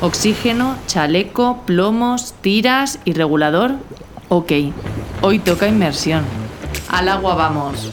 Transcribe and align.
Oxígeno, 0.00 0.76
chaleco, 0.86 1.62
plomos, 1.66 2.34
tiras 2.40 3.00
y 3.04 3.14
regulador. 3.14 3.72
Ok, 4.28 4.52
hoy 5.22 5.40
toca 5.40 5.66
inmersión. 5.66 6.22
Al 6.88 7.08
agua 7.08 7.34
vamos. 7.34 7.92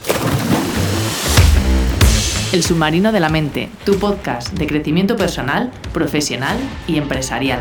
El 2.52 2.62
submarino 2.62 3.12
de 3.12 3.20
la 3.20 3.29
mente, 3.29 3.70
tu 3.86 3.97
podcast 3.97 4.54
de 4.54 4.68
crecimiento 4.68 5.15
personal, 5.15 5.71
profesional 5.94 6.57
y 6.87 6.97
empresarial. 6.97 7.60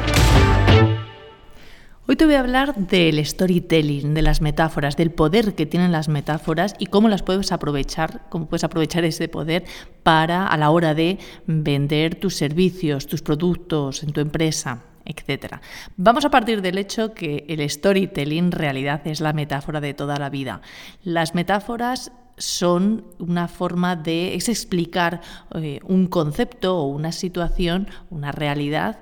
Hoy 2.07 2.17
te 2.17 2.27
voy 2.27 2.35
a 2.35 2.41
hablar 2.41 2.75
del 2.75 3.25
storytelling, 3.25 4.13
de 4.13 4.21
las 4.21 4.43
metáforas, 4.43 4.95
del 4.99 5.11
poder 5.11 5.55
que 5.55 5.65
tienen 5.65 5.91
las 5.91 6.11
metáforas 6.11 6.75
y 6.79 6.87
cómo 6.87 7.09
las 7.09 7.23
puedes 7.23 7.51
aprovechar, 7.51 8.29
cómo 8.29 8.47
puedes 8.47 8.63
aprovechar 8.63 9.07
ese 9.07 9.27
poder 9.27 9.65
para 10.03 10.47
a 10.47 10.59
la 10.59 10.69
hora 10.69 10.93
de 10.93 11.19
vender 11.47 12.17
tus 12.17 12.37
servicios, 12.37 13.07
tus 13.07 13.23
productos 13.23 14.03
en 14.03 14.13
tu 14.13 14.21
empresa, 14.21 14.83
etc. 15.07 15.55
Vamos 15.97 16.27
a 16.27 16.31
partir 16.31 16.61
del 16.61 16.77
hecho 16.77 17.15
que 17.15 17.47
el 17.49 17.67
storytelling 17.71 18.45
en 18.45 18.53
realidad 18.53 19.01
es 19.07 19.23
la 19.23 19.33
metáfora 19.33 19.81
de 19.81 19.95
toda 19.95 20.19
la 20.19 20.29
vida. 20.29 20.61
Las 21.05 21.35
metáforas 21.35 22.13
son 22.37 23.07
una 23.19 23.49
forma 23.49 23.97
de 23.97 24.35
explicar 24.35 25.23
eh, 25.55 25.81
un 25.85 26.09
concepto 26.09 26.77
o 26.77 26.87
una 26.87 27.13
situación, 27.13 27.89
una 28.11 28.31
realidad 28.31 28.99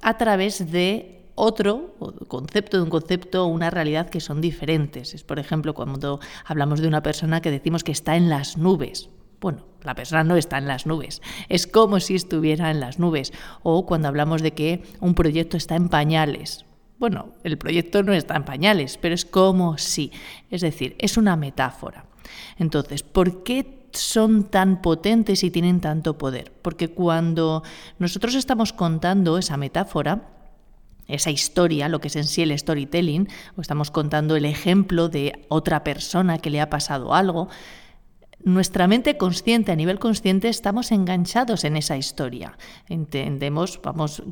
a 0.00 0.16
través 0.16 0.70
de 0.70 1.15
otro 1.36 1.94
concepto 2.26 2.78
de 2.78 2.82
un 2.82 2.90
concepto 2.90 3.44
o 3.44 3.46
una 3.46 3.70
realidad 3.70 4.10
que 4.10 4.20
son 4.20 4.40
diferentes. 4.40 5.14
Es, 5.14 5.22
por 5.22 5.38
ejemplo, 5.38 5.74
cuando 5.74 6.18
hablamos 6.44 6.80
de 6.80 6.88
una 6.88 7.02
persona 7.02 7.40
que 7.40 7.50
decimos 7.50 7.84
que 7.84 7.92
está 7.92 8.16
en 8.16 8.28
las 8.28 8.56
nubes. 8.56 9.10
Bueno, 9.40 9.64
la 9.82 9.94
persona 9.94 10.24
no 10.24 10.34
está 10.36 10.58
en 10.58 10.66
las 10.66 10.86
nubes, 10.86 11.20
es 11.50 11.66
como 11.66 12.00
si 12.00 12.14
estuviera 12.14 12.70
en 12.70 12.80
las 12.80 12.98
nubes. 12.98 13.32
O 13.62 13.86
cuando 13.86 14.08
hablamos 14.08 14.42
de 14.42 14.52
que 14.52 14.82
un 15.00 15.14
proyecto 15.14 15.56
está 15.56 15.76
en 15.76 15.88
pañales. 15.88 16.64
Bueno, 16.98 17.34
el 17.44 17.58
proyecto 17.58 18.02
no 18.02 18.14
está 18.14 18.36
en 18.36 18.44
pañales, 18.44 18.98
pero 18.98 19.14
es 19.14 19.26
como 19.26 19.76
si. 19.76 20.10
Es 20.50 20.62
decir, 20.62 20.96
es 20.98 21.18
una 21.18 21.36
metáfora. 21.36 22.06
Entonces, 22.58 23.02
¿por 23.02 23.42
qué 23.44 23.88
son 23.92 24.44
tan 24.44 24.80
potentes 24.80 25.44
y 25.44 25.50
tienen 25.50 25.80
tanto 25.80 26.16
poder? 26.16 26.52
Porque 26.62 26.88
cuando 26.88 27.62
nosotros 27.98 28.34
estamos 28.34 28.72
contando 28.72 29.36
esa 29.36 29.58
metáfora, 29.58 30.35
esa 31.08 31.30
historia, 31.30 31.88
lo 31.88 32.00
que 32.00 32.08
es 32.08 32.16
en 32.16 32.24
sí 32.24 32.42
el 32.42 32.56
storytelling, 32.58 33.28
o 33.56 33.60
estamos 33.60 33.90
contando 33.90 34.36
el 34.36 34.44
ejemplo 34.44 35.08
de 35.08 35.44
otra 35.48 35.84
persona 35.84 36.38
que 36.38 36.50
le 36.50 36.60
ha 36.60 36.70
pasado 36.70 37.14
algo, 37.14 37.48
nuestra 38.46 38.86
mente 38.86 39.16
consciente, 39.16 39.72
a 39.72 39.76
nivel 39.76 39.98
consciente, 39.98 40.48
estamos 40.48 40.92
enganchados 40.92 41.64
en 41.64 41.76
esa 41.76 41.96
historia. 41.96 42.56
Entendemos, 42.88 43.80
vamos 43.82 44.22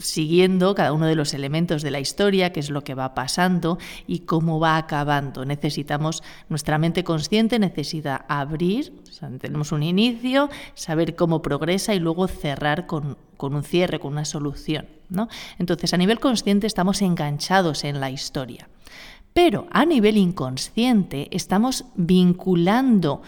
siguiendo 0.00 0.74
cada 0.74 0.92
uno 0.92 1.06
de 1.06 1.14
los 1.14 1.34
elementos 1.34 1.82
de 1.82 1.92
la 1.92 2.00
historia, 2.00 2.52
qué 2.52 2.58
es 2.58 2.68
lo 2.68 2.82
que 2.82 2.96
va 2.96 3.14
pasando 3.14 3.78
y 4.08 4.20
cómo 4.20 4.58
va 4.58 4.76
acabando. 4.76 5.44
Necesitamos, 5.44 6.24
nuestra 6.48 6.78
mente 6.78 7.04
consciente 7.04 7.60
necesita 7.60 8.24
abrir, 8.28 8.92
tenemos 9.40 9.70
un 9.70 9.84
inicio, 9.84 10.50
saber 10.74 11.14
cómo 11.14 11.40
progresa 11.40 11.94
y 11.94 12.00
luego 12.00 12.26
cerrar 12.26 12.88
con, 12.88 13.18
con 13.36 13.54
un 13.54 13.62
cierre, 13.62 14.00
con 14.00 14.14
una 14.14 14.24
solución. 14.24 14.88
¿no? 15.10 15.28
Entonces, 15.60 15.94
a 15.94 15.96
nivel 15.96 16.18
consciente 16.18 16.66
estamos 16.66 17.02
enganchados 17.02 17.84
en 17.84 18.00
la 18.00 18.10
historia. 18.10 18.68
Pero 19.32 19.68
a 19.70 19.84
nivel 19.84 20.16
inconsciente 20.16 21.28
estamos 21.30 21.84
vinculando 21.94 23.22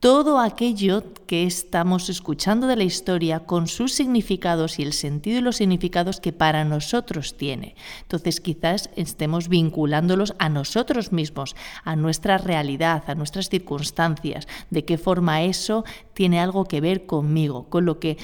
todo 0.00 0.40
aquello 0.40 1.02
que 1.26 1.44
estamos 1.44 2.08
escuchando 2.10 2.66
de 2.66 2.76
la 2.76 2.84
historia 2.84 3.40
con 3.40 3.66
sus 3.66 3.92
significados 3.92 4.78
y 4.78 4.82
el 4.82 4.92
sentido 4.92 5.38
y 5.38 5.42
los 5.42 5.56
significados 5.56 6.20
que 6.20 6.32
para 6.32 6.64
nosotros 6.64 7.36
tiene. 7.36 7.74
Entonces 8.02 8.40
quizás 8.40 8.90
estemos 8.96 9.48
vinculándolos 9.48 10.34
a 10.38 10.48
nosotros 10.48 11.12
mismos, 11.12 11.56
a 11.82 11.96
nuestra 11.96 12.38
realidad, 12.38 13.04
a 13.06 13.14
nuestras 13.14 13.48
circunstancias, 13.48 14.46
de 14.70 14.84
qué 14.84 14.98
forma 14.98 15.42
eso 15.42 15.84
tiene 16.12 16.40
algo 16.40 16.66
que 16.66 16.80
ver 16.80 17.06
conmigo, 17.06 17.68
con 17.68 17.86
lo 17.86 17.98
que 17.98 18.18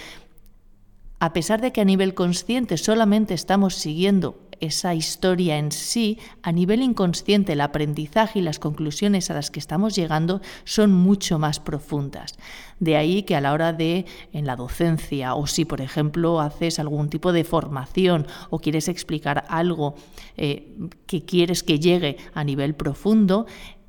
a 1.19 1.33
pesar 1.33 1.61
de 1.61 1.73
que 1.73 1.81
a 1.81 1.85
nivel 1.85 2.15
consciente 2.15 2.77
solamente 2.77 3.33
estamos 3.33 3.77
siguiendo 3.77 4.42
esa 4.63 4.95
historia 4.95 5.59
en 5.59 5.73
sí, 5.73 6.19
a 6.43 6.53
nivel 6.53 6.83
inconsciente 6.83 7.53
el 7.53 7.61
aprendizaje 7.61 8.39
y 8.39 8.43
las 8.43 8.61
conclusiones 8.61 9.31
a 9.31 9.35
las 9.35 9.51
que 9.51 9.59
estamos 9.59 9.97
llegando 9.97 10.41
son 10.65 10.93
mucho 10.93 11.39
más 11.39 11.59
profundas. 11.59 12.37
De 12.79 12.97
ahí 12.97 13.25
que 13.25 13.35
a 13.35 13.41
la 13.41 13.53
hora 13.53 13.73
de, 13.73 14.07
en 14.33 14.47
la 14.47 14.57
docencia, 14.57 15.35
o 15.35 15.47
si 15.47 15.65
por 15.65 15.81
ejemplo 15.81 16.41
haces 16.41 16.79
algún 16.79 17.11
tipo 17.11 17.33
de 17.33 17.45
formación 17.45 18.27
o 18.51 18.61
quieres 18.61 18.89
explicar 18.89 19.45
algo 19.49 19.97
eh, 20.37 20.73
que 21.07 21.25
quieres 21.25 21.63
que 21.65 21.81
llegue 21.81 22.17
a 22.33 22.45
nivel 22.45 22.75
profundo, 22.75 23.47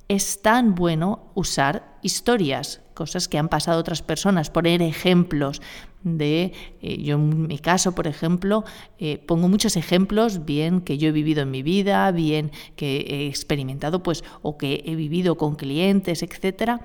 es 0.07 0.41
tan 0.41 0.75
bueno 0.75 1.31
usar 1.33 1.97
historias, 2.01 2.81
cosas 2.93 3.27
que 3.27 3.37
han 3.37 3.49
pasado 3.49 3.79
otras 3.79 4.01
personas, 4.01 4.49
poner 4.49 4.81
ejemplos 4.81 5.61
de, 6.03 6.51
eh, 6.81 7.01
yo 7.01 7.15
en 7.15 7.47
mi 7.47 7.59
caso, 7.59 7.95
por 7.95 8.07
ejemplo, 8.07 8.63
eh, 8.99 9.17
pongo 9.17 9.47
muchos 9.47 9.77
ejemplos, 9.77 10.45
bien 10.45 10.81
que 10.81 10.97
yo 10.97 11.09
he 11.09 11.11
vivido 11.11 11.41
en 11.41 11.51
mi 11.51 11.63
vida, 11.63 12.11
bien 12.11 12.51
que 12.75 12.97
he 13.09 13.27
experimentado, 13.27 14.03
pues, 14.03 14.23
o 14.41 14.57
que 14.57 14.83
he 14.85 14.95
vivido 14.95 15.37
con 15.37 15.55
clientes, 15.55 16.21
etcétera, 16.21 16.81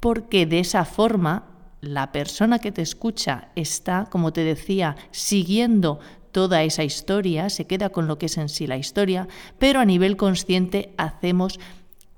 porque 0.00 0.46
de 0.46 0.60
esa 0.60 0.84
forma 0.84 1.48
la 1.80 2.12
persona 2.12 2.58
que 2.58 2.72
te 2.72 2.82
escucha 2.82 3.48
está, 3.56 4.06
como 4.10 4.32
te 4.32 4.44
decía, 4.44 4.96
siguiendo 5.10 6.00
toda 6.30 6.62
esa 6.62 6.82
historia, 6.84 7.50
se 7.50 7.66
queda 7.66 7.90
con 7.90 8.06
lo 8.06 8.18
que 8.18 8.26
es 8.26 8.38
en 8.38 8.48
sí 8.48 8.66
la 8.66 8.78
historia, 8.78 9.28
pero 9.58 9.80
a 9.80 9.84
nivel 9.84 10.16
consciente 10.16 10.94
hacemos 10.96 11.60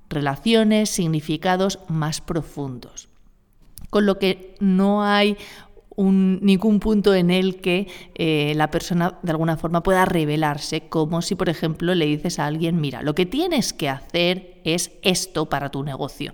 relaciones, 0.09 0.91
significados 0.91 1.81
más 1.89 2.21
profundos. 2.21 3.09
Con 3.91 4.07
lo 4.07 4.19
que 4.19 4.57
no 4.61 5.05
hay 5.05 5.37
ningún 5.97 6.81
punto 6.81 7.15
en 7.15 7.31
el 7.31 7.61
que 7.61 7.87
eh, 8.15 8.53
la 8.57 8.71
persona 8.71 9.19
de 9.23 9.31
alguna 9.31 9.57
forma 9.57 9.83
pueda 9.83 10.05
revelarse, 10.05 10.89
como 10.89 11.23
si, 11.23 11.35
por 11.35 11.49
ejemplo, 11.49 11.95
le 11.95 12.07
dices 12.07 12.39
a 12.39 12.47
alguien, 12.47 12.81
mira, 12.81 13.03
lo 13.03 13.15
que 13.15 13.27
tienes 13.27 13.73
que 13.73 13.89
hacer 13.89 14.61
es 14.65 14.93
esto 15.03 15.49
para 15.49 15.71
tu 15.71 15.85
negocio. 15.85 16.33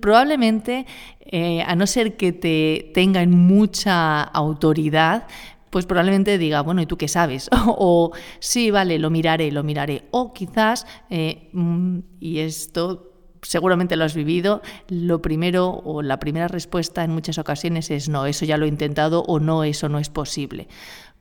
probablemente, 0.00 0.86
eh, 1.20 1.62
a 1.62 1.74
no 1.74 1.86
ser 1.86 2.16
que 2.16 2.32
te 2.32 2.92
tengan 2.94 3.30
mucha 3.30 4.22
autoridad, 4.22 5.26
pues 5.76 5.84
probablemente 5.84 6.38
diga, 6.38 6.62
bueno, 6.62 6.80
¿y 6.80 6.86
tú 6.86 6.96
qué 6.96 7.06
sabes? 7.06 7.50
o 7.66 8.10
sí, 8.38 8.70
vale, 8.70 8.98
lo 8.98 9.10
miraré, 9.10 9.52
lo 9.52 9.62
miraré. 9.62 10.08
O 10.10 10.32
quizás, 10.32 10.86
eh, 11.10 11.50
mm, 11.52 11.98
y 12.18 12.38
esto 12.38 13.12
seguramente 13.42 13.94
lo 13.96 14.04
has 14.04 14.14
vivido, 14.14 14.62
lo 14.88 15.20
primero 15.20 15.68
o 15.84 16.00
la 16.00 16.18
primera 16.18 16.48
respuesta 16.48 17.04
en 17.04 17.10
muchas 17.10 17.36
ocasiones 17.36 17.90
es 17.90 18.08
no, 18.08 18.24
eso 18.24 18.46
ya 18.46 18.56
lo 18.56 18.64
he 18.64 18.68
intentado 18.68 19.22
o 19.24 19.38
no, 19.38 19.64
eso 19.64 19.90
no 19.90 19.98
es 19.98 20.08
posible. 20.08 20.66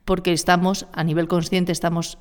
Porque 0.05 0.31
estamos, 0.31 0.87
a 0.93 1.03
nivel 1.03 1.27
consciente, 1.27 1.73
estamos 1.73 2.17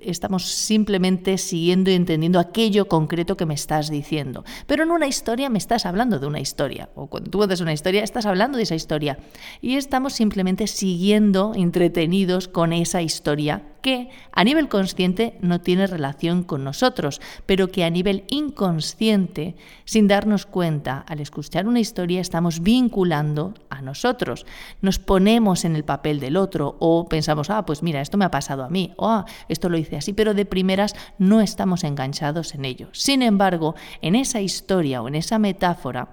estamos 0.00 0.46
simplemente 0.46 1.38
siguiendo 1.38 1.90
y 1.90 1.94
entendiendo 1.94 2.40
aquello 2.40 2.88
concreto 2.88 3.36
que 3.36 3.46
me 3.46 3.54
estás 3.54 3.90
diciendo. 3.90 4.44
Pero 4.66 4.82
en 4.82 4.90
una 4.90 5.06
historia 5.06 5.48
me 5.48 5.58
estás 5.58 5.86
hablando 5.86 6.18
de 6.18 6.26
una 6.26 6.40
historia, 6.40 6.88
o 6.94 7.06
cuando 7.06 7.30
tú 7.30 7.38
cuentas 7.38 7.60
una 7.60 7.72
historia 7.72 8.02
estás 8.02 8.26
hablando 8.26 8.56
de 8.56 8.64
esa 8.64 8.74
historia. 8.74 9.18
Y 9.60 9.76
estamos 9.76 10.14
simplemente 10.14 10.66
siguiendo, 10.66 11.52
entretenidos 11.54 12.48
con 12.48 12.72
esa 12.72 13.02
historia 13.02 13.62
que 13.82 14.10
a 14.32 14.44
nivel 14.44 14.68
consciente 14.68 15.38
no 15.40 15.60
tiene 15.60 15.86
relación 15.86 16.42
con 16.42 16.64
nosotros, 16.64 17.20
pero 17.46 17.68
que 17.68 17.84
a 17.84 17.90
nivel 17.90 18.24
inconsciente, 18.28 19.56
sin 19.84 20.08
darnos 20.08 20.46
cuenta, 20.46 20.98
al 21.08 21.20
escuchar 21.20 21.66
una 21.66 21.80
historia 21.80 22.20
estamos 22.20 22.60
vinculando 22.60 23.54
nosotros. 23.82 24.46
Nos 24.80 24.98
ponemos 24.98 25.64
en 25.64 25.76
el 25.76 25.84
papel 25.84 26.20
del 26.20 26.36
otro 26.36 26.76
o 26.78 27.08
pensamos, 27.08 27.50
ah, 27.50 27.64
pues 27.66 27.82
mira, 27.82 28.00
esto 28.00 28.18
me 28.18 28.24
ha 28.24 28.30
pasado 28.30 28.64
a 28.64 28.68
mí, 28.68 28.92
o 28.96 29.08
ah, 29.08 29.24
esto 29.48 29.68
lo 29.68 29.78
hice 29.78 29.96
así, 29.96 30.12
pero 30.12 30.34
de 30.34 30.44
primeras 30.44 30.94
no 31.18 31.40
estamos 31.40 31.84
enganchados 31.84 32.54
en 32.54 32.64
ello. 32.64 32.88
Sin 32.92 33.22
embargo, 33.22 33.74
en 34.02 34.14
esa 34.14 34.40
historia 34.40 35.02
o 35.02 35.08
en 35.08 35.14
esa 35.14 35.38
metáfora, 35.38 36.08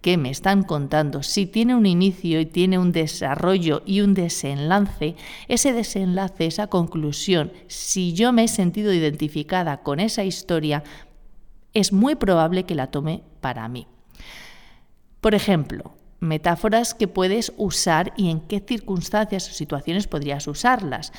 que 0.00 0.16
me 0.16 0.30
están 0.30 0.62
contando, 0.62 1.22
si 1.22 1.46
tiene 1.46 1.74
un 1.74 1.86
inicio 1.86 2.40
y 2.40 2.46
tiene 2.46 2.78
un 2.78 2.92
desarrollo 2.92 3.82
y 3.84 4.00
un 4.00 4.14
desenlace, 4.14 5.16
ese 5.48 5.72
desenlace, 5.72 6.46
esa 6.46 6.68
conclusión, 6.68 7.52
si 7.68 8.14
yo 8.14 8.32
me 8.32 8.44
he 8.44 8.48
sentido 8.48 8.92
identificada 8.94 9.82
con 9.82 10.00
esa 10.00 10.24
historia, 10.24 10.82
es 11.74 11.92
muy 11.92 12.14
probable 12.14 12.64
que 12.64 12.74
la 12.74 12.88
tome 12.88 13.22
para 13.40 13.68
mí. 13.68 13.86
Por 15.20 15.34
ejemplo, 15.34 15.92
metáforas 16.20 16.94
que 16.94 17.08
puedes 17.08 17.52
usar 17.56 18.12
y 18.16 18.30
en 18.30 18.40
qué 18.40 18.60
circunstancias 18.60 19.48
o 19.48 19.52
situaciones 19.52 20.06
podrías 20.06 20.46
usarlas. 20.46 21.12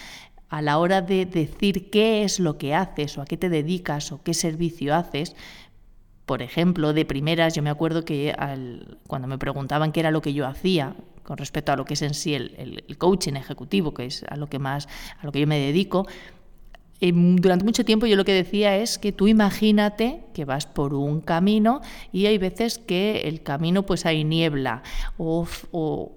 A 0.50 0.62
la 0.62 0.77
hora 0.77 1.01
de 1.01 1.25
decir 1.25 1.89
qué 1.89 2.24
es 2.24 2.39
lo 2.39 2.57
que 2.57 2.75
haces 2.75 3.18
o 3.18 3.21
a 3.21 3.25
qué 3.25 3.38
te 3.38 3.50
dedicas 3.50 4.12
o 4.12 4.21
qué 4.21 4.33
servicio 4.33 4.95
haces, 4.95 5.36
por 6.25 6.42
ejemplo, 6.42 6.94
de 6.94 7.03
primeras, 7.03 7.56
yo 7.56 7.63
me 7.63 7.69
acuerdo 7.69 8.06
que 8.06 8.33
cuando 9.07 9.27
me 9.27 9.38
preguntaban 9.38 9.92
qué 9.92 10.00
era 10.00 10.12
lo 10.12 10.21
que 10.21 10.33
yo 10.33 10.48
hacía, 10.48 10.95
con 11.24 11.38
respecto 11.38 11.71
a 11.71 11.75
lo 11.75 11.86
que 11.86 11.95
es 11.95 12.01
en 12.01 12.13
sí 12.13 12.36
el, 12.36 12.83
el 12.88 12.98
coaching 12.98 13.33
ejecutivo, 13.33 13.94
que 13.94 14.06
es 14.06 14.24
a 14.30 14.38
lo 14.38 14.48
que 14.48 14.59
más 14.59 14.88
a 15.19 15.25
lo 15.25 15.31
que 15.31 15.39
yo 15.39 15.48
me 15.48 15.59
dedico, 15.59 16.07
durante 17.01 17.65
mucho 17.65 17.83
tiempo 17.83 18.06
yo 18.06 18.15
lo 18.15 18.25
que 18.25 18.33
decía 18.33 18.77
es 18.77 19.00
que 19.00 19.12
tú 19.12 19.27
imagínate 19.27 20.21
que 20.33 20.45
vas 20.45 20.68
por 20.68 20.94
un 20.94 21.19
camino 21.19 21.81
y 22.12 22.27
hay 22.27 22.38
veces 22.38 22.77
que 22.77 23.21
el 23.21 23.42
camino 23.42 23.83
pues 23.88 24.06
hay 24.06 24.24
niebla 24.24 24.83
o, 25.18 25.48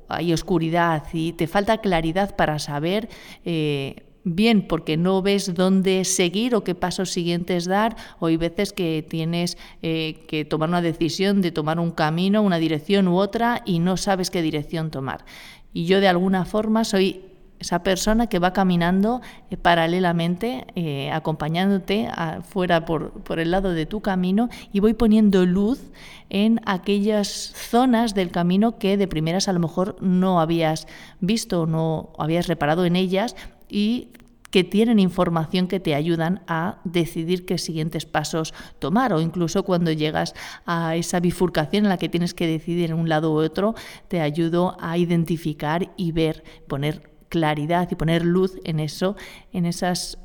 hay 0.08 0.32
oscuridad 0.32 1.04
y 1.12 1.32
te 1.32 1.46
falta 1.46 1.78
claridad 1.78 2.36
para 2.36 2.58
saber 2.58 3.08
eh, 3.46 4.04
bien 4.25 4.66
porque 4.66 4.96
no 4.96 5.22
ves 5.22 5.54
dónde 5.54 6.04
seguir 6.04 6.54
o 6.54 6.64
qué 6.64 6.75
pasos 6.75 7.10
siguientes 7.10 7.66
dar, 7.66 7.96
o 8.19 8.26
hay 8.26 8.36
veces 8.36 8.72
que 8.72 9.04
tienes 9.08 9.56
eh, 9.82 10.25
que 10.28 10.44
tomar 10.44 10.70
una 10.70 10.82
decisión 10.82 11.42
de 11.42 11.52
tomar 11.52 11.78
un 11.78 11.90
camino, 11.90 12.42
una 12.42 12.58
dirección 12.58 13.06
u 13.06 13.19
otra 13.19 13.62
y 13.64 13.78
no 13.78 13.96
sabes 13.96 14.31
qué 14.31 14.42
dirección 14.42 14.90
tomar. 14.90 15.25
Y 15.72 15.86
yo 15.86 16.00
de 16.00 16.08
alguna 16.08 16.44
forma 16.44 16.84
soy 16.84 17.22
esa 17.64 17.82
persona 17.82 18.26
que 18.26 18.38
va 18.38 18.52
caminando 18.52 19.22
eh, 19.50 19.56
paralelamente, 19.56 20.66
eh, 20.75 21.11
acompañándote 21.11 22.08
fuera 22.46 22.84
por, 22.84 23.11
por, 23.22 23.40
el 23.40 23.50
lado 23.50 23.70
de 23.70 23.87
tu 23.87 24.02
camino 24.02 24.50
y 24.70 24.81
voy 24.81 24.93
poniendo 24.93 25.46
luz 25.46 25.81
en 26.28 26.61
aquellas 26.66 27.28
zonas 27.55 28.14
del 28.14 28.31
camino 28.31 28.78
que 28.78 28.96
de 28.99 29.08
primeras 29.08 29.49
a 29.49 29.55
lo 29.55 29.61
mejor 29.61 29.96
no 30.02 30.40
habías 30.40 30.87
visto 31.20 31.62
o 31.62 31.66
no 31.66 32.11
habías 32.19 32.49
reparado 32.49 32.84
en 32.84 32.96
ellas 32.96 33.34
y 33.69 34.08
que 34.50 34.62
tienen 34.62 35.00
información 35.00 35.67
que 35.67 35.81
te 35.81 35.96
ayudan 35.96 36.43
a 36.46 36.78
decidir 36.84 37.44
qué 37.44 37.58
siguientes 37.58 38.06
pasos 38.06 38.55
tomar. 38.78 39.12
O 39.12 39.20
incluso 39.20 39.64
cuando 39.64 39.90
llegas 39.90 40.32
a 40.64 40.94
esa 40.94 41.19
bifurcación 41.19 41.87
en 41.87 41.88
la 41.88 41.99
que 41.99 42.08
tienes 42.08 42.34
que 42.34 42.46
decidir 42.46 42.90
en 42.90 42.99
un 42.99 43.08
lado 43.08 43.32
u 43.32 43.38
otro, 43.38 43.75
te 44.06 44.20
ayudo 44.20 44.76
a 44.78 44.96
identificar 44.96 45.93
y 45.96 46.12
ver, 46.12 46.44
poner 46.69 47.13
claridad 47.34 47.88
y 47.90 47.96
poner 47.96 48.25
luz 48.25 48.60
en 48.62 48.78
eso, 48.78 49.16
en 49.52 49.66
esas 49.66 50.19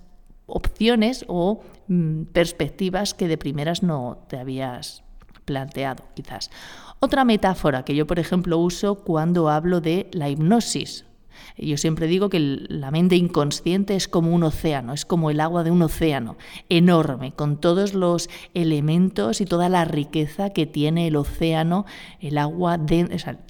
opciones 0.46 1.26
o 1.28 1.64
mm, 1.88 2.26
perspectivas 2.26 3.16
que 3.16 3.28
de 3.28 3.36
primeras 3.36 3.82
no 3.82 4.20
te 4.28 4.38
habías 4.38 5.02
planteado, 5.46 6.04
quizás. 6.14 6.52
Otra 7.00 7.26
metáfora 7.26 7.84
que 7.84 7.96
yo, 7.96 8.06
por 8.06 8.20
ejemplo, 8.20 8.60
uso 8.60 9.04
cuando 9.04 9.50
hablo 9.50 9.82
de 9.82 10.08
la 10.14 10.30
hipnosis 10.30 11.09
yo 11.58 11.78
siempre 11.78 12.08
digo 12.08 12.30
que 12.30 12.40
la 12.40 12.92
mente 12.92 13.16
inconsciente 13.16 13.96
es 13.96 14.08
como 14.08 14.34
un 14.34 14.44
océano, 14.44 14.94
es 14.94 15.06
como 15.06 15.30
el 15.30 15.40
agua 15.40 15.64
de 15.64 15.72
un 15.72 15.82
océano, 15.82 16.38
enorme, 16.70 17.34
con 17.34 17.60
todos 17.60 17.94
los 17.94 18.30
elementos 18.54 19.42
y 19.42 19.46
toda 19.46 19.70
la 19.70 19.86
riqueza 19.86 20.52
que 20.52 20.66
tiene 20.66 21.08
el 21.08 21.16
océano, 21.16 21.86
el 22.20 22.38
agua, 22.38 22.80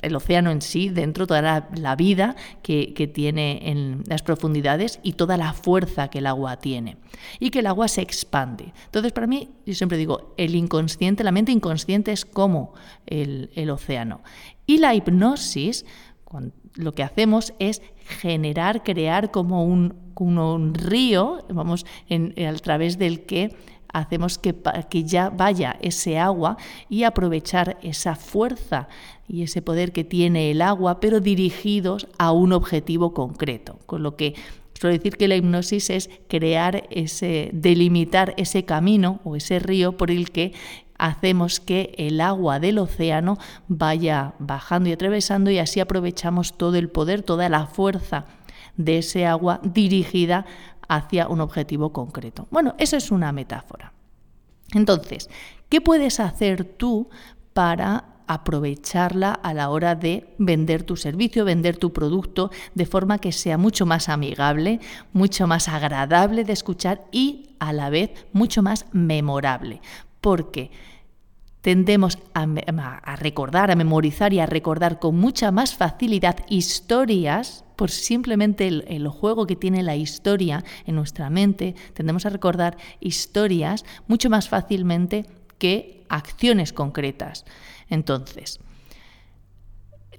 el 0.01 0.15
océano 0.15 0.51
en 0.51 0.62
sí, 0.62 0.89
dentro, 0.89 1.27
toda 1.27 1.68
la, 1.75 1.95
vida 1.95 2.36
que, 2.62 2.94
que 2.94 3.07
tiene 3.07 3.69
en 3.69 4.03
las 4.07 4.24
profundidades 4.24 5.00
y 5.03 5.13
toda 5.13 5.38
la 5.38 5.53
fuerza 5.53 6.09
que 6.09 6.19
el 6.19 6.27
agua 6.27 6.57
tiene. 6.57 6.97
Y 7.39 7.50
que 7.50 7.59
el 7.59 7.68
agua 7.68 7.88
se 7.88 8.01
expande. 8.01 8.74
Entonces, 8.85 9.12
para 9.12 9.27
mí, 9.27 9.50
yo 9.65 9.74
siempre 9.74 9.97
digo, 9.97 10.33
el 10.38 10.56
inconsciente, 10.56 11.24
la 11.24 11.31
mente 11.31 11.51
inconsciente 11.51 12.12
es 12.12 12.25
como 12.25 12.74
el, 13.06 13.50
el 13.56 13.69
océano. 13.69 14.21
Y 14.65 14.77
la 14.77 14.94
hipnosis 14.94 15.85
lo 16.75 16.93
que 16.93 17.03
hacemos 17.03 17.53
es 17.59 17.81
generar, 18.05 18.83
crear 18.83 19.31
como 19.31 19.65
un, 19.65 19.95
un 20.15 20.73
río, 20.73 21.39
vamos, 21.49 21.85
a 22.09 22.53
través 22.55 22.97
del 22.97 23.25
que 23.25 23.55
hacemos 23.91 24.37
que, 24.37 24.55
que, 24.89 25.03
ya 25.03 25.29
vaya 25.29 25.77
ese 25.81 26.19
agua 26.19 26.57
y 26.89 27.03
aprovechar 27.03 27.77
esa 27.81 28.15
fuerza 28.15 28.87
y 29.27 29.43
ese 29.43 29.61
poder 29.61 29.91
que 29.91 30.03
tiene 30.03 30.51
el 30.51 30.61
agua, 30.61 30.99
pero 30.99 31.19
dirigidos 31.19 32.07
a 32.17 32.31
un 32.31 32.53
objetivo 32.53 33.13
concreto. 33.13 33.79
Con 33.85 34.03
lo 34.03 34.15
que 34.15 34.35
suelo 34.73 34.95
decir 34.95 35.17
que 35.17 35.27
la 35.27 35.35
hipnosis 35.35 35.89
es 35.89 36.09
crear 36.27 36.87
ese, 36.89 37.49
delimitar 37.53 38.33
ese 38.37 38.63
camino 38.65 39.19
o 39.23 39.35
ese 39.35 39.59
río 39.59 39.97
por 39.97 40.11
el 40.11 40.31
que 40.31 40.53
hacemos 40.99 41.59
que 41.59 41.95
el 41.97 42.21
agua 42.21 42.59
del 42.59 42.77
océano 42.77 43.39
vaya 43.67 44.33
bajando 44.37 44.89
y 44.89 44.91
atravesando 44.91 45.49
y 45.49 45.57
así 45.57 45.79
aprovechamos 45.79 46.57
todo 46.57 46.75
el 46.75 46.89
poder, 46.89 47.23
toda 47.23 47.49
la 47.49 47.65
fuerza 47.65 48.25
de 48.77 48.99
ese 48.99 49.25
agua 49.25 49.59
dirigida 49.63 50.45
hacia 50.87 51.27
un 51.27 51.41
objetivo 51.41 51.91
concreto. 51.91 52.47
Bueno, 52.51 52.75
eso 52.77 52.97
es 52.97 53.11
una 53.11 53.31
metáfora. 53.31 53.93
Entonces, 54.73 55.29
¿qué 55.69 55.81
puedes 55.81 56.19
hacer 56.19 56.63
tú 56.63 57.09
para 57.53 58.05
aprovecharla 58.27 59.31
a 59.31 59.55
la 59.55 59.69
hora 59.69 59.95
de 59.95 60.35
vender 60.37 60.83
tu 60.83 60.95
servicio, 60.95 61.45
vender 61.45 61.77
tu 61.77 61.91
producto, 61.91 62.51
de 62.75 62.85
forma 62.85 63.17
que 63.17 63.31
sea 63.31 63.57
mucho 63.57 63.87
más 63.87 64.07
amigable, 64.07 64.79
mucho 65.13 65.47
más 65.47 65.67
agradable 65.67 66.43
de 66.43 66.53
escuchar 66.53 67.05
y 67.11 67.55
a 67.57 67.73
la 67.73 67.89
vez 67.89 68.11
mucho 68.31 68.61
más 68.61 68.85
memorable 68.91 69.81
porque 70.21 70.71
tendemos 71.62 72.18
a, 72.33 73.16
recordar, 73.18 73.71
a 73.71 73.75
memorizar 73.75 74.33
y 74.33 74.39
a 74.39 74.45
recordar 74.45 75.00
con 75.00 75.16
mucha 75.18 75.51
más 75.51 75.75
facilidad 75.75 76.38
historias 76.48 77.66
por 77.75 77.92
simplemente 77.92 78.68
el, 78.68 79.07
juego 79.07 79.48
que 79.48 79.56
tiene 79.56 79.83
la 79.83 79.95
historia 79.95 80.63
en 80.86 80.95
nuestra 80.95 81.30
mente, 81.30 81.75
tendemos 81.94 82.25
a 82.25 82.30
recordar 82.30 82.77
historias 83.00 83.86
mucho 84.07 84.30
más 84.30 84.50
fácilmente 84.50 85.25
que 85.57 86.06
acciones 86.10 86.74
concretas. 86.74 87.45
Entonces, 87.89 88.60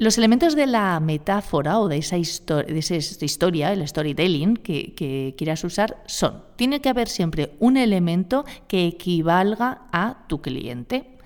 los 0.00 0.16
elementos 0.16 0.56
de 0.56 0.66
la 0.66 0.98
metáfora 0.98 1.78
o 1.78 1.86
de 1.86 1.98
esa, 1.98 2.16
historia, 2.16 3.70
el 3.70 3.86
storytelling 3.86 4.56
que, 4.56 5.34
quieras 5.36 5.62
usar 5.62 6.02
son, 6.06 6.42
tiene 6.56 6.80
que 6.80 6.88
haber 6.88 7.06
siempre 7.06 7.54
un 7.58 7.76
elemento 7.76 8.46
que 8.66 8.86
equivalga 8.86 9.82
a 9.92 10.24
tu 10.26 10.40
cliente. 10.40 11.18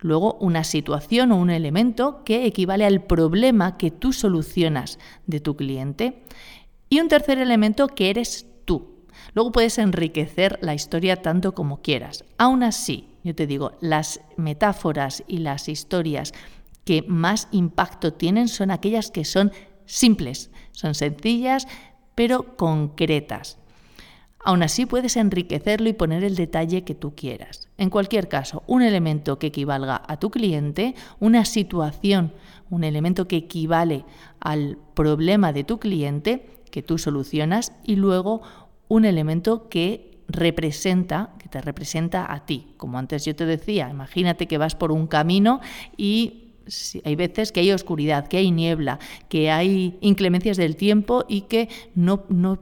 Luego, 0.00 0.34
una 0.40 0.64
situación 0.64 1.30
o 1.30 1.36
un 1.36 1.50
elemento 1.50 2.24
que 2.24 2.44
equivale 2.44 2.86
al 2.86 3.04
problema 3.04 3.76
que 3.76 3.92
tú 3.92 4.12
solucionas 4.12 4.98
de 5.28 5.38
tu 5.38 5.54
cliente. 5.54 6.24
Y 6.88 6.98
un 6.98 7.06
tercer 7.06 7.38
elemento 7.38 7.86
que 7.86 8.10
eres 8.10 8.48
tú. 8.64 9.04
Luego 9.32 9.52
puedes 9.52 9.78
enriquecer 9.78 10.58
la 10.60 10.74
historia 10.74 11.22
tanto 11.22 11.54
como 11.54 11.82
quieras. 11.82 12.24
Aún 12.36 12.64
así, 12.64 13.10
yo 13.22 13.36
te 13.36 13.46
digo, 13.46 13.78
las 13.80 14.22
metáforas 14.36 15.22
y 15.28 15.38
las 15.38 15.68
historias 15.68 16.34
que 16.88 17.04
más 17.06 17.48
impacto 17.52 18.14
tienen 18.14 18.48
son 18.48 18.70
aquellas 18.70 19.10
que 19.10 19.26
son 19.26 19.52
simples, 19.84 20.50
son 20.72 20.94
sencillas, 20.94 21.68
pero 22.14 22.56
concretas. 22.56 23.58
Aún 24.42 24.62
así 24.62 24.86
puedes 24.86 25.18
enriquecerlo 25.18 25.90
y 25.90 25.92
poner 25.92 26.24
el 26.24 26.34
detalle 26.34 26.84
que 26.84 26.94
tú 26.94 27.14
quieras. 27.14 27.68
En 27.76 27.90
cualquier 27.90 28.28
caso, 28.28 28.62
un 28.66 28.80
elemento 28.80 29.38
que 29.38 29.48
equivalga 29.48 30.00
a 30.08 30.18
tu 30.18 30.30
cliente, 30.30 30.94
una 31.20 31.44
situación, 31.44 32.32
un 32.70 32.84
elemento 32.84 33.28
que 33.28 33.36
equivale 33.36 34.06
al 34.40 34.78
problema 34.94 35.52
de 35.52 35.64
tu 35.64 35.78
cliente 35.78 36.48
que 36.70 36.82
tú 36.82 36.96
solucionas 36.96 37.74
y 37.84 37.96
luego 37.96 38.40
un 38.88 39.04
elemento 39.04 39.68
que 39.68 40.22
representa, 40.26 41.34
que 41.38 41.50
te 41.50 41.60
representa 41.60 42.32
a 42.32 42.46
ti. 42.46 42.72
Como 42.78 42.98
antes 42.98 43.26
yo 43.26 43.36
te 43.36 43.44
decía, 43.44 43.90
imagínate 43.90 44.46
que 44.46 44.56
vas 44.56 44.74
por 44.74 44.90
un 44.90 45.06
camino 45.06 45.60
y 45.98 46.47
hay 47.04 47.16
veces 47.16 47.52
que 47.52 47.60
hay 47.60 47.72
oscuridad, 47.72 48.28
que 48.28 48.38
hay 48.38 48.50
niebla, 48.50 48.98
que 49.28 49.50
hay 49.50 49.98
inclemencias 50.00 50.56
del 50.56 50.76
tiempo 50.76 51.24
y 51.28 51.42
que 51.42 51.68
no, 51.94 52.24
no 52.28 52.58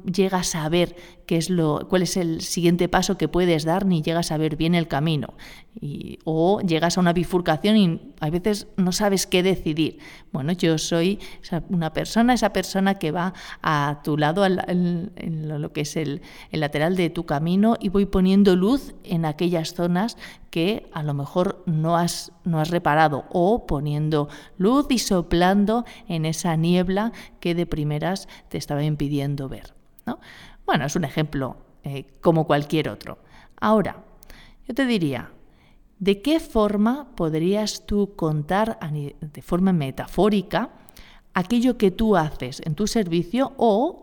a 0.54 0.68
ver 0.68 0.96
qué 1.26 1.36
es 1.36 1.50
lo, 1.50 1.86
cuál 1.88 2.02
es 2.02 2.16
el 2.16 2.40
siguiente 2.40 2.88
paso 2.88 3.18
que 3.18 3.28
puedes 3.28 3.64
dar 3.64 3.84
ni 3.86 4.02
llegas 4.02 4.30
a 4.32 4.38
ver 4.38 4.56
bien 4.56 4.74
el 4.74 4.88
camino. 4.88 5.34
O 6.24 6.60
llegas 6.60 6.96
a 6.96 7.00
una 7.00 7.12
bifurcación 7.12 7.76
y 7.76 8.00
a 8.20 8.30
veces 8.30 8.68
no 8.76 8.92
sabes 8.92 9.26
qué 9.26 9.42
decidir. 9.42 9.98
Bueno, 10.32 10.52
yo 10.52 10.78
soy 10.78 11.18
una 11.68 11.92
persona, 11.92 12.34
esa 12.34 12.52
persona 12.52 12.94
que 12.94 13.10
va 13.10 13.34
a 13.62 14.00
tu 14.02 14.16
lado, 14.16 14.46
en 14.46 15.12
lo 15.48 15.72
que 15.72 15.82
es 15.82 15.96
el, 15.96 16.22
lateral 16.52 16.96
de 16.96 17.10
tu 17.10 17.26
camino 17.26 17.76
y 17.78 17.90
voy 17.90 18.06
poniendo 18.06 18.56
luz 18.56 18.94
en 19.04 19.24
aquellas 19.24 19.74
zonas 19.74 20.16
que 20.50 20.88
a 20.92 21.02
lo 21.02 21.12
mejor 21.12 21.62
no 21.66 21.96
has, 21.96 22.32
no 22.44 22.60
has 22.60 22.70
reparado 22.70 23.26
o 23.30 23.66
poniendo 23.66 24.28
luz 24.56 24.86
y 24.90 24.98
soplando 24.98 25.84
en 26.08 26.24
esa 26.24 26.56
niebla 26.56 27.12
que 27.40 27.54
de 27.54 27.66
primeras 27.66 28.28
te 28.48 28.56
estaba 28.56 28.82
impidiendo 28.82 29.48
ver. 29.48 29.74
¿no? 30.06 30.18
Bueno, 30.64 30.86
es 30.86 30.96
un 30.96 31.04
ejemplo 31.04 31.58
eh, 31.84 32.06
como 32.20 32.46
cualquier 32.46 32.88
otro. 32.88 33.18
Ahora, 33.60 34.02
yo 34.66 34.74
te 34.74 34.86
diría, 34.86 35.30
¿de 35.98 36.22
qué 36.22 36.40
forma 36.40 37.08
podrías 37.16 37.86
tú 37.86 38.14
contar 38.16 38.78
de 38.80 39.42
forma 39.42 39.72
metafórica 39.72 40.70
aquello 41.34 41.76
que 41.76 41.90
tú 41.90 42.16
haces 42.16 42.62
en 42.64 42.74
tu 42.74 42.86
servicio 42.86 43.52
o 43.56 44.02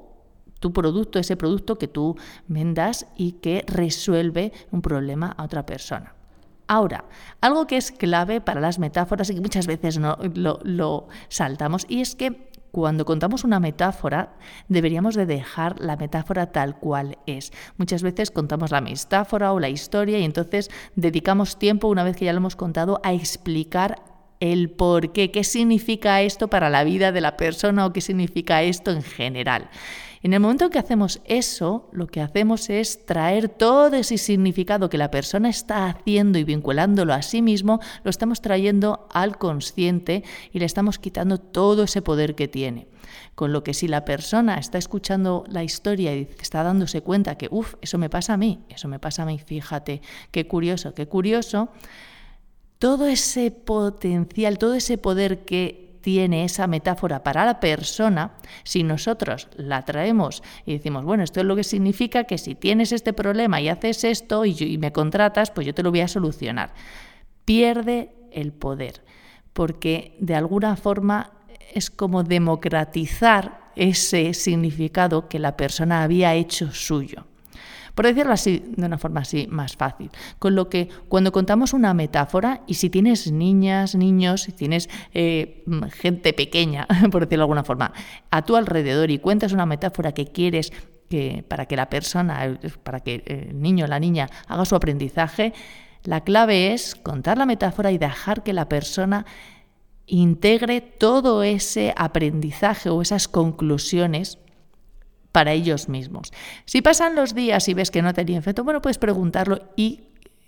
tu 0.60 0.72
producto, 0.72 1.20
ese 1.20 1.36
producto 1.36 1.78
que 1.78 1.88
tú 1.88 2.16
vendas 2.48 3.06
y 3.18 3.34
que 3.34 3.66
resuelve 3.68 4.54
un 4.72 4.82
problema 4.82 5.34
a 5.38 5.44
otra 5.44 5.66
persona? 5.66 6.16
Ahora, 6.68 7.04
algo 7.42 7.68
que 7.68 7.78
es 7.78 7.92
clave 7.92 8.40
para 8.40 8.62
las 8.62 8.80
metáforas 8.80 9.30
y 9.30 9.36
que 9.36 9.42
muchas 9.42 9.68
veces 9.68 10.00
no, 10.00 10.18
lo 10.34 11.08
saltamos, 11.28 11.86
y 11.90 12.02
es 12.02 12.16
que 12.16 12.50
cuando 12.74 13.06
contamos 13.06 13.44
una 13.44 13.60
metáfora, 13.60 14.34
deberíamos 14.68 15.14
de 15.14 15.28
dejar 15.28 15.80
la 15.80 15.96
metáfora 15.96 16.52
tal 16.52 16.76
cual 16.80 17.20
es. 17.28 17.54
Muchas 17.78 18.02
veces 18.02 18.32
contamos 18.32 18.72
la 18.72 18.82
metáfora 18.82 19.54
o 19.54 19.60
la 19.60 19.70
historia 19.70 20.18
y 20.18 20.24
entonces 20.24 20.72
dedicamos 20.96 21.60
tiempo, 21.60 21.88
una 21.88 22.04
vez 22.04 22.18
que 22.18 22.26
ya 22.26 22.34
lo 22.34 22.38
hemos 22.38 22.56
contado, 22.56 23.00
a 23.04 23.14
explicar 23.14 24.02
el 24.40 24.72
por 24.72 25.14
qué, 25.14 25.30
qué 25.30 25.44
significa 25.44 26.24
esto 26.24 26.48
para 26.48 26.72
la 26.72 26.84
vida 26.84 27.12
de 27.12 27.22
la 27.22 27.38
persona 27.38 27.86
o 27.86 27.94
qué 27.94 28.02
significa 28.02 28.64
esto 28.64 28.90
en 28.90 29.04
general. 29.04 29.70
En 30.24 30.32
el 30.32 30.40
momento 30.40 30.70
que 30.70 30.80
hacemos 30.80 31.20
eso, 31.26 31.90
lo 31.92 32.08
que 32.08 32.22
hacemos 32.22 32.70
es 32.70 33.06
traer 33.06 33.50
todo 33.50 33.98
ese 33.98 34.18
significado 34.18 34.90
que 34.90 34.98
la 34.98 35.12
persona 35.12 35.50
está 35.50 35.88
haciendo 35.88 36.40
y 36.40 36.46
vinculándolo 36.46 37.14
a 37.14 37.22
sí 37.22 37.42
mismo, 37.42 37.82
lo 38.06 38.10
estamos 38.10 38.42
trayendo 38.42 39.06
al 39.12 39.38
consciente 39.38 40.24
y 40.54 40.60
le 40.60 40.66
estamos 40.66 40.98
quitando 40.98 41.40
todo 41.40 41.84
ese 41.84 42.02
poder 42.02 42.36
que 42.36 42.48
tiene. 42.48 42.88
Con 43.36 43.52
lo 43.52 43.66
que 43.66 43.74
si 43.74 43.90
la 43.90 44.06
persona 44.06 44.56
está 44.56 44.78
escuchando 44.78 45.44
la 45.50 45.66
historia 45.66 46.16
y 46.16 46.30
está 46.40 46.64
dándose 46.64 47.02
cuenta 47.02 47.36
que, 47.36 47.50
uff, 47.52 47.76
eso 47.82 47.98
me 47.98 48.10
pasa 48.10 48.36
a 48.36 48.38
mí, 48.38 48.64
eso 48.70 48.88
me 48.88 49.00
pasa 49.00 49.24
a 49.24 49.26
mí, 49.26 49.40
fíjate, 49.40 50.02
qué 50.32 50.48
curioso, 50.48 50.94
qué 50.94 51.06
curioso, 51.06 51.68
todo 52.80 53.08
ese 53.08 53.52
potencial, 53.52 54.58
todo 54.58 54.74
ese 54.76 54.98
poder 54.98 55.44
que 55.44 55.83
tiene 56.04 56.44
esa 56.44 56.68
metáfora 56.68 57.24
para 57.24 57.46
la 57.46 57.60
persona, 57.60 58.34
si 58.64 58.84
nosotros 58.84 59.48
la 59.56 59.84
traemos 59.84 60.44
y 60.66 60.74
decimos, 60.74 61.06
bueno, 61.06 61.24
esto 61.24 61.40
es 61.40 61.46
lo 61.46 61.56
que 61.56 61.64
significa 61.64 62.26
que 62.26 62.38
si 62.38 62.56
tienes 62.56 62.92
este 62.92 63.14
problema 63.14 63.62
y 63.62 63.70
haces 63.70 64.04
esto 64.04 64.46
y, 64.46 64.78
me 64.78 64.92
contratas, 64.92 65.50
pues 65.50 65.66
yo 65.66 65.74
te 65.74 65.82
lo 65.82 65.92
voy 65.92 66.02
a 66.02 66.08
solucionar. 66.10 66.74
Pierde 67.46 68.14
el 68.32 68.52
poder, 68.52 69.06
porque 69.54 70.18
de 70.20 70.36
alguna 70.36 70.76
forma 70.76 71.32
es 71.74 71.90
como 71.90 72.24
democratizar 72.24 73.72
ese 73.78 74.34
significado 74.34 75.30
que 75.30 75.40
la 75.40 75.56
persona 75.56 76.04
había 76.04 76.36
hecho 76.36 76.72
suyo 76.72 77.26
por 77.96 78.06
decirlo 78.06 78.34
así, 78.34 78.64
de 78.76 78.86
una 78.86 78.98
forma 78.98 79.22
así 79.22 79.48
más 79.50 79.76
fácil. 79.76 80.10
Con 80.40 80.56
lo 80.56 80.70
que 80.70 80.90
cuando 81.08 81.32
contamos 81.32 81.74
una 81.74 81.94
metáfora, 81.94 82.62
y 82.68 82.76
si 82.76 82.90
tienes 82.90 83.32
niñas, 83.32 83.96
niños, 83.96 84.44
si 84.44 84.52
tienes 84.52 84.90
eh, 85.14 85.64
gente 85.92 86.34
pequeña, 86.34 86.88
por 87.12 87.22
decirlo 87.22 87.44
de 87.44 87.44
alguna 87.44 87.64
forma, 87.64 87.94
a 88.32 88.42
tu 88.44 88.56
alrededor 88.56 89.12
y 89.12 89.20
cuentas 89.20 89.54
una 89.54 89.66
metáfora 89.66 90.12
que 90.12 90.26
quieres 90.26 90.72
que, 91.10 91.46
para 91.48 91.66
que 91.66 91.76
la 91.76 91.90
persona, 91.90 92.60
para 92.84 93.02
que 93.02 93.24
el 93.26 93.62
niño 93.62 93.86
o 93.86 93.88
la 93.88 94.00
niña 94.00 94.30
haga 94.48 94.66
su 94.66 94.76
aprendizaje, 94.76 95.54
la 96.04 96.22
clave 96.22 96.74
es 96.74 96.96
contar 96.96 97.38
la 97.38 97.46
metáfora 97.46 97.92
y 97.92 97.98
dejar 97.98 98.44
que 98.44 98.54
la 98.54 98.68
persona 98.68 99.26
integre 100.06 100.82
todo 100.82 101.44
ese 101.44 101.94
aprendizaje 101.96 102.90
o 102.90 103.02
esas 103.02 103.28
conclusiones 103.28 104.40
para 105.34 105.52
ellos 105.52 105.90
mismos. 105.90 106.32
Si 106.64 106.82
pasan 106.82 107.16
los 107.16 107.36
días 107.36 107.68
y 107.68 107.74
ves 107.74 107.92
que 107.92 108.02
no 108.02 108.14
tenía 108.14 108.40
efecto, 108.40 108.64
bueno, 108.64 108.82
puedes 108.82 108.98
preguntarlo 108.98 109.74
y 109.76 110.04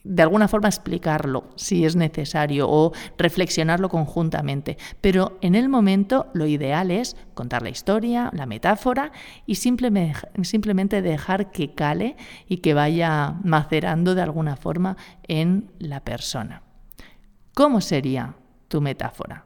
de 0.06 0.22
alguna 0.22 0.48
forma 0.48 0.68
explicarlo 0.68 1.46
si 1.56 1.84
es 1.84 1.96
necesario 1.96 2.70
o 2.70 2.94
reflexionarlo 3.18 3.90
conjuntamente. 3.90 4.78
Pero 5.02 5.40
en 5.42 5.56
el 5.56 5.68
momento 5.68 6.28
lo 6.34 6.46
ideal 6.46 6.92
es 6.92 7.18
contar 7.34 7.64
la 7.64 7.70
historia, 7.70 8.30
la 8.32 8.46
metáfora 8.46 9.12
y 9.48 9.56
simplemente 9.56 11.02
dejar 11.02 11.50
que 11.50 11.74
cale 11.74 12.16
y 12.48 12.58
que 12.58 12.76
vaya 12.76 13.34
macerando 13.44 14.14
de 14.14 14.22
alguna 14.22 14.56
forma 14.56 14.96
en 15.28 15.72
la 15.80 16.02
persona. 16.02 16.62
¿Cómo 17.56 17.82
sería 17.82 18.36
tu 18.68 18.82
metáfora? 18.82 19.46